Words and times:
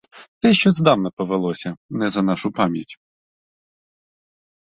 То 0.39 0.53
ще 0.53 0.71
здавна 0.71 1.11
повелося, 1.11 1.75
не 1.89 2.09
за 2.15 2.23
нашу 2.29 2.51
пам'ять. 2.51 2.97